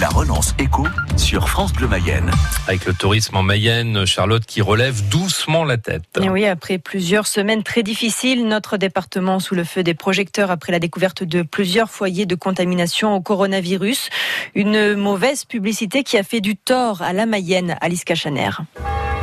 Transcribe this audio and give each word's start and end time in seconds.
La 0.00 0.08
relance 0.08 0.54
éco 0.60 0.86
sur 1.16 1.48
France 1.48 1.72
Bleu 1.72 1.88
Mayenne. 1.88 2.30
Avec 2.68 2.84
le 2.84 2.92
tourisme 2.92 3.36
en 3.36 3.42
Mayenne, 3.42 4.06
Charlotte 4.06 4.44
qui 4.46 4.62
relève 4.62 5.08
doucement 5.08 5.64
la 5.64 5.76
tête. 5.76 6.04
Et 6.22 6.30
oui, 6.30 6.46
après 6.46 6.78
plusieurs 6.78 7.26
semaines 7.26 7.64
très 7.64 7.82
difficiles, 7.82 8.46
notre 8.46 8.76
département 8.76 9.40
sous 9.40 9.56
le 9.56 9.64
feu 9.64 9.82
des 9.82 9.94
projecteurs 9.94 10.52
après 10.52 10.70
la 10.70 10.78
découverte 10.78 11.24
de 11.24 11.42
plusieurs 11.42 11.90
foyers 11.90 12.26
de 12.26 12.36
contamination 12.36 13.16
au 13.16 13.20
coronavirus. 13.20 14.10
Une 14.54 14.94
mauvaise 14.94 15.44
publicité 15.44 16.04
qui 16.04 16.16
a 16.16 16.22
fait 16.22 16.40
du 16.40 16.54
tort 16.54 17.02
à 17.02 17.12
la 17.12 17.26
Mayenne, 17.26 17.76
Alice 17.80 18.04
Cachaner. 18.04 18.50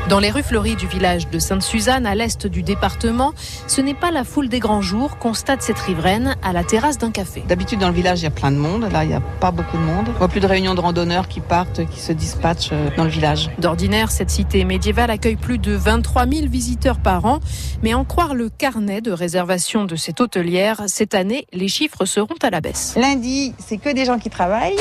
Dans 0.07 0.19
les 0.19 0.29
rues 0.29 0.43
fleuries 0.43 0.75
du 0.75 0.85
village 0.85 1.29
de 1.31 1.39
Sainte-Suzanne, 1.39 2.05
à 2.05 2.13
l'est 2.13 2.45
du 2.45 2.61
département, 2.61 3.33
ce 3.65 3.81
n'est 3.81 3.95
pas 3.95 4.11
la 4.11 4.23
foule 4.23 4.49
des 4.49 4.59
grands 4.59 4.83
jours, 4.83 5.17
constate 5.17 5.63
cette 5.63 5.79
riveraine 5.79 6.35
à 6.43 6.53
la 6.53 6.63
terrasse 6.63 6.99
d'un 6.99 7.09
café. 7.09 7.43
D'habitude, 7.47 7.79
dans 7.79 7.87
le 7.87 7.95
village, 7.95 8.19
il 8.19 8.25
y 8.25 8.27
a 8.27 8.31
plein 8.31 8.51
de 8.51 8.57
monde. 8.57 8.87
Là, 8.91 9.03
il 9.03 9.07
n'y 9.07 9.15
a 9.15 9.21
pas 9.39 9.49
beaucoup 9.49 9.77
de 9.77 9.81
monde. 9.81 10.07
N'y 10.19 10.23
a 10.23 10.27
plus 10.27 10.41
de 10.41 10.45
réunions 10.45 10.75
de 10.75 10.79
randonneurs 10.79 11.27
qui 11.27 11.39
partent, 11.39 11.87
qui 11.87 11.99
se 11.99 12.11
dispatchent 12.11 12.69
euh, 12.71 12.89
dans 12.95 13.03
le 13.03 13.09
village. 13.09 13.49
D'ordinaire, 13.57 14.11
cette 14.11 14.29
cité 14.29 14.63
médiévale 14.63 15.09
accueille 15.09 15.37
plus 15.37 15.57
de 15.57 15.71
23 15.71 16.27
000 16.27 16.47
visiteurs 16.49 16.99
par 16.99 17.25
an. 17.25 17.39
Mais 17.81 17.95
en 17.95 18.05
croire 18.05 18.35
le 18.35 18.49
carnet 18.49 19.01
de 19.01 19.11
réservation 19.11 19.85
de 19.85 19.95
cette 19.95 20.21
hôtelière, 20.21 20.83
cette 20.85 21.15
année, 21.15 21.47
les 21.51 21.67
chiffres 21.67 22.05
seront 22.05 22.35
à 22.43 22.51
la 22.51 22.61
baisse. 22.61 22.95
Lundi, 22.95 23.55
c'est 23.57 23.77
que 23.77 23.89
des 23.89 24.05
gens 24.05 24.19
qui 24.19 24.29
travaillent. 24.29 24.77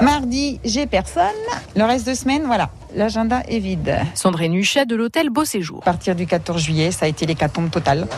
Mardi, 0.00 0.60
j'ai 0.64 0.86
personne. 0.86 1.26
Le 1.76 1.84
reste 1.84 2.08
de 2.08 2.14
semaine, 2.14 2.44
voilà 2.46 2.70
l'agenda 2.96 3.42
est 3.48 3.58
vide. 3.58 3.98
Sandrine 4.14 4.54
Huchet 4.54 4.86
de 4.86 4.96
l'hôtel 4.96 5.30
Beau 5.30 5.44
Séjour. 5.44 5.80
À 5.82 5.84
partir 5.84 6.16
du 6.16 6.26
14 6.26 6.60
juillet, 6.60 6.90
ça 6.90 7.04
a 7.04 7.08
été 7.08 7.26
l'hécatombe 7.26 7.70
totale. 7.70 8.08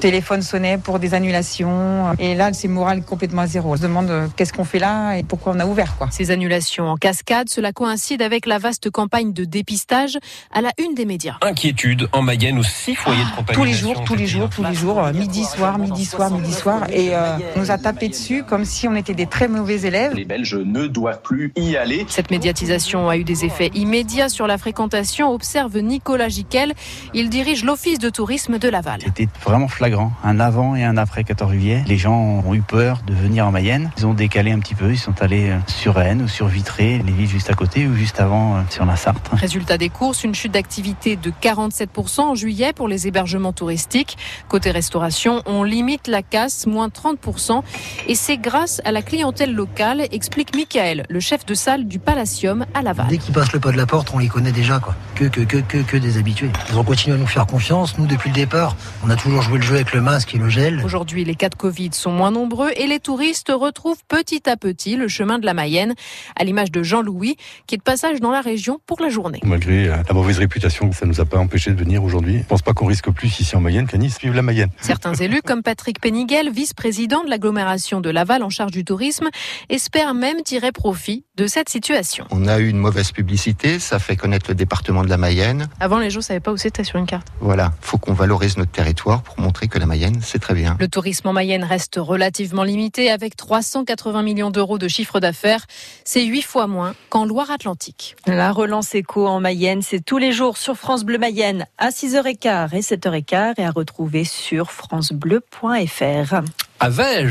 téléphone 0.00 0.42
sonnait 0.42 0.78
pour 0.78 0.98
des 0.98 1.14
annulations. 1.14 2.14
Et 2.18 2.34
là, 2.34 2.52
c'est 2.52 2.68
moral 2.68 3.02
complètement 3.02 3.42
à 3.42 3.46
zéro. 3.46 3.72
On 3.72 3.76
se 3.76 3.82
demande 3.82 4.10
euh, 4.10 4.28
qu'est-ce 4.36 4.52
qu'on 4.52 4.64
fait 4.64 4.78
là 4.78 5.16
et 5.16 5.24
pourquoi 5.24 5.52
on 5.54 5.60
a 5.60 5.66
ouvert. 5.66 5.96
Quoi. 5.96 6.08
Ces 6.10 6.30
annulations 6.30 6.88
en 6.88 6.96
cascade, 6.96 7.48
cela 7.48 7.72
coïncide 7.72 8.22
avec 8.22 8.46
la 8.46 8.58
vaste 8.58 8.90
campagne 8.90 9.32
de 9.32 9.44
dépistage 9.44 10.18
à 10.52 10.60
la 10.60 10.70
une 10.78 10.94
des 10.94 11.04
médias. 11.04 11.36
Inquiétude 11.42 12.08
en 12.12 12.22
Mayenne 12.22 12.58
où 12.58 12.62
six 12.62 12.94
foyers 12.94 13.18
de 13.18 13.36
contamination. 13.36 13.54
Tous 13.54 13.64
les 13.64 13.74
jours, 13.74 14.04
tous 14.04 14.14
les 14.14 14.26
jours, 14.26 14.48
tous 14.50 14.62
les 14.62 14.74
jours, 14.74 15.02
midi, 15.12 15.44
soir, 15.44 15.78
midi, 15.78 16.04
soir, 16.04 16.30
midi, 16.30 16.52
soir. 16.52 16.86
Et 16.90 17.14
euh, 17.14 17.38
on 17.56 17.60
nous 17.60 17.70
a 17.72 17.78
tapé 17.78 18.08
dessus 18.08 18.44
comme 18.44 18.64
si 18.64 18.86
on 18.86 18.94
était 18.94 19.14
des 19.14 19.26
très 19.26 19.48
mauvais 19.48 19.80
élèves. 19.80 20.14
Les 20.14 20.24
Belges 20.24 20.54
ne 20.54 20.86
doivent 20.86 21.22
plus 21.22 21.52
y 21.56 21.76
aller. 21.76 22.06
Cette 22.08 22.30
médiatisation 22.30 23.08
a 23.08 23.16
eu 23.16 23.24
des 23.24 23.44
effets 23.44 23.70
immédiats 23.74 24.27
sur 24.28 24.46
la 24.46 24.58
fréquentation, 24.58 25.32
observe 25.32 25.78
Nicolas 25.78 26.28
Giquel. 26.28 26.74
Il 27.14 27.30
dirige 27.30 27.64
l'office 27.64 27.98
de 27.98 28.10
tourisme 28.10 28.58
de 28.58 28.68
Laval. 28.68 29.00
C'était 29.04 29.28
vraiment 29.44 29.68
flagrant, 29.68 30.12
un 30.24 30.40
avant 30.40 30.76
et 30.76 30.84
un 30.84 30.96
après 30.96 31.24
14 31.24 31.52
juillet. 31.52 31.84
Les 31.86 31.98
gens 31.98 32.42
ont 32.46 32.54
eu 32.54 32.62
peur 32.62 33.00
de 33.06 33.14
venir 33.14 33.46
en 33.46 33.50
Mayenne. 33.50 33.90
Ils 33.98 34.06
ont 34.06 34.14
décalé 34.14 34.52
un 34.52 34.58
petit 34.58 34.74
peu, 34.74 34.90
ils 34.90 34.98
sont 34.98 35.20
allés 35.22 35.50
euh, 35.50 35.58
sur 35.66 35.94
Rennes 35.94 36.22
ou 36.22 36.28
sur 36.28 36.46
Vitré, 36.46 37.02
les 37.04 37.12
villes 37.12 37.28
juste 37.28 37.50
à 37.50 37.54
côté 37.54 37.86
ou 37.86 37.94
juste 37.94 38.20
avant 38.20 38.56
euh, 38.56 38.60
sur 38.70 38.84
la 38.84 38.96
Sarthe. 38.96 39.28
Résultat 39.32 39.78
des 39.78 39.88
courses, 39.88 40.24
une 40.24 40.34
chute 40.34 40.52
d'activité 40.52 41.16
de 41.16 41.30
47% 41.30 42.20
en 42.20 42.34
juillet 42.34 42.72
pour 42.72 42.88
les 42.88 43.06
hébergements 43.06 43.52
touristiques. 43.52 44.16
Côté 44.48 44.70
restauration, 44.70 45.42
on 45.46 45.62
limite 45.62 46.06
la 46.06 46.22
casse, 46.22 46.66
moins 46.66 46.88
30%. 46.88 47.62
Et 48.06 48.14
c'est 48.14 48.38
grâce 48.38 48.80
à 48.84 48.92
la 48.92 49.02
clientèle 49.02 49.54
locale, 49.54 50.06
explique 50.12 50.54
Michael, 50.54 51.04
le 51.08 51.20
chef 51.20 51.46
de 51.46 51.54
salle 51.54 51.86
du 51.86 51.98
Palacium 51.98 52.66
à 52.74 52.82
Laval. 52.82 53.06
Dès 53.08 53.18
qu'ils 53.18 53.34
passent 53.34 53.52
le 53.52 53.60
pas 53.60 53.72
de 53.72 53.76
la 53.76 53.86
porte, 53.86 54.10
on 54.14 54.17
les 54.18 54.28
connaît 54.28 54.52
déjà. 54.52 54.78
Quoi. 54.80 54.94
Que, 55.14 55.24
que, 55.24 55.40
que, 55.40 55.58
que, 55.58 55.78
que 55.78 55.96
des 55.96 56.18
habitués. 56.18 56.50
Ils 56.70 56.78
ont 56.78 56.84
continué 56.84 57.16
à 57.16 57.18
nous 57.18 57.26
faire 57.26 57.46
confiance. 57.46 57.98
Nous, 57.98 58.06
depuis 58.06 58.30
le 58.30 58.34
départ, 58.34 58.76
on 59.04 59.10
a 59.10 59.16
toujours 59.16 59.42
joué 59.42 59.58
le 59.58 59.64
jeu 59.64 59.74
avec 59.76 59.92
le 59.92 60.00
masque 60.00 60.34
et 60.34 60.38
le 60.38 60.48
gel. 60.48 60.82
Aujourd'hui, 60.84 61.24
les 61.24 61.34
cas 61.34 61.48
de 61.48 61.54
Covid 61.54 61.90
sont 61.92 62.12
moins 62.12 62.30
nombreux 62.30 62.70
et 62.76 62.86
les 62.86 63.00
touristes 63.00 63.52
retrouvent 63.54 64.02
petit 64.08 64.48
à 64.48 64.56
petit 64.56 64.96
le 64.96 65.08
chemin 65.08 65.38
de 65.38 65.46
la 65.46 65.54
Mayenne, 65.54 65.94
à 66.36 66.44
l'image 66.44 66.70
de 66.70 66.82
Jean-Louis, 66.82 67.36
qui 67.66 67.74
est 67.74 67.78
de 67.78 67.82
passage 67.82 68.20
dans 68.20 68.30
la 68.30 68.40
région 68.40 68.80
pour 68.86 69.00
la 69.00 69.08
journée. 69.08 69.40
Malgré 69.44 69.86
la 69.86 70.12
mauvaise 70.12 70.38
réputation, 70.38 70.92
ça 70.92 71.06
ne 71.06 71.12
nous 71.12 71.20
a 71.20 71.24
pas 71.24 71.38
empêché 71.38 71.70
de 71.70 71.78
venir 71.78 72.02
aujourd'hui. 72.02 72.34
Je 72.34 72.38
ne 72.38 72.44
pense 72.44 72.62
pas 72.62 72.72
qu'on 72.72 72.86
risque 72.86 73.10
plus 73.10 73.40
ici 73.40 73.56
en 73.56 73.60
Mayenne 73.60 73.86
qu'à 73.86 73.98
Nice. 73.98 74.18
Vive 74.20 74.34
la 74.34 74.42
Mayenne. 74.42 74.70
Certains 74.80 75.14
élus, 75.20 75.42
comme 75.42 75.62
Patrick 75.62 76.00
Péniguel, 76.00 76.50
vice-président 76.50 77.24
de 77.24 77.30
l'agglomération 77.30 78.00
de 78.00 78.10
Laval 78.10 78.42
en 78.42 78.50
charge 78.50 78.72
du 78.72 78.84
tourisme, 78.84 79.28
espèrent 79.68 80.14
même 80.14 80.42
tirer 80.42 80.72
profit 80.72 81.24
de 81.36 81.46
cette 81.46 81.68
situation. 81.68 82.26
On 82.30 82.46
a 82.46 82.58
eu 82.58 82.68
une 82.68 82.78
mauvaise 82.78 83.12
publicité, 83.12 83.78
ça 83.78 83.97
fait 83.98 84.16
connaître 84.16 84.46
le 84.48 84.54
département 84.54 85.02
de 85.02 85.08
la 85.08 85.16
Mayenne. 85.16 85.68
Avant, 85.80 85.98
les 85.98 86.10
gens 86.10 86.18
ne 86.18 86.24
savaient 86.24 86.40
pas 86.40 86.52
où 86.52 86.56
c'était 86.56 86.84
sur 86.84 86.98
une 86.98 87.06
carte. 87.06 87.28
Voilà, 87.40 87.72
faut 87.80 87.98
qu'on 87.98 88.12
valorise 88.12 88.56
notre 88.56 88.70
territoire 88.70 89.22
pour 89.22 89.38
montrer 89.40 89.68
que 89.68 89.78
la 89.78 89.86
Mayenne, 89.86 90.20
c'est 90.22 90.38
très 90.38 90.54
bien. 90.54 90.76
Le 90.78 90.88
tourisme 90.88 91.28
en 91.28 91.32
Mayenne 91.32 91.64
reste 91.64 91.96
relativement 91.98 92.64
limité 92.64 93.10
avec 93.10 93.36
380 93.36 94.22
millions 94.22 94.50
d'euros 94.50 94.78
de 94.78 94.88
chiffre 94.88 95.20
d'affaires. 95.20 95.66
C'est 96.04 96.24
huit 96.24 96.42
fois 96.42 96.66
moins 96.66 96.94
qu'en 97.10 97.24
Loire-Atlantique. 97.24 98.16
La 98.26 98.52
relance 98.52 98.94
éco 98.94 99.26
en 99.26 99.40
Mayenne, 99.40 99.82
c'est 99.82 100.04
tous 100.04 100.18
les 100.18 100.32
jours 100.32 100.56
sur 100.56 100.76
France 100.76 101.04
Bleu 101.04 101.18
Mayenne 101.18 101.66
à 101.78 101.90
6h15 101.90 102.74
et 102.74 102.80
7h15 102.80 103.54
et 103.58 103.64
à 103.64 103.70
retrouver 103.70 104.24
sur 104.24 104.70
francebleu.fr. 104.70 106.42
Avec 106.80 107.24